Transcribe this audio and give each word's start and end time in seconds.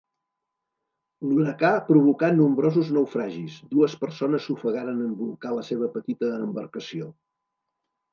L'huracà 1.31 1.69
provocà 1.89 2.29
nombrosos 2.37 2.89
naufragis; 2.95 3.57
dues 3.73 3.97
persones 4.05 4.47
s'ofegaren 4.49 5.05
en 5.09 5.13
bolcar 5.21 5.53
la 5.59 5.67
seva 5.69 5.91
petita 5.99 6.31
embarcació. 6.39 7.11